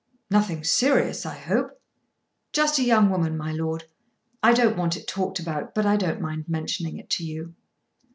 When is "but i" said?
5.75-5.95